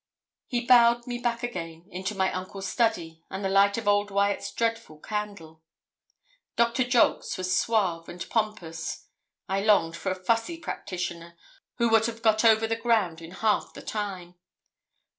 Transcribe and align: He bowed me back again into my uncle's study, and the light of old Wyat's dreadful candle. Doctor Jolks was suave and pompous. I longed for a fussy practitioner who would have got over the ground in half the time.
He 0.47 0.65
bowed 0.65 1.05
me 1.05 1.19
back 1.19 1.43
again 1.43 1.87
into 1.91 2.15
my 2.15 2.31
uncle's 2.31 2.65
study, 2.67 3.23
and 3.29 3.45
the 3.45 3.49
light 3.49 3.77
of 3.77 3.87
old 3.87 4.09
Wyat's 4.09 4.51
dreadful 4.51 4.97
candle. 4.97 5.61
Doctor 6.55 6.83
Jolks 6.83 7.37
was 7.37 7.55
suave 7.55 8.09
and 8.09 8.27
pompous. 8.31 9.05
I 9.47 9.61
longed 9.61 9.95
for 9.95 10.11
a 10.11 10.15
fussy 10.15 10.57
practitioner 10.57 11.37
who 11.75 11.87
would 11.89 12.07
have 12.07 12.23
got 12.23 12.43
over 12.43 12.65
the 12.65 12.75
ground 12.75 13.21
in 13.21 13.29
half 13.29 13.75
the 13.75 13.83
time. 13.83 14.33